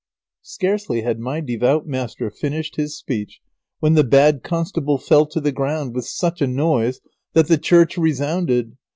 [0.41, 3.39] Scarcely had my devout master finished his speech
[3.81, 7.01] when the bad constable fell to the ground with such a noise
[7.33, 8.75] that the church resounded.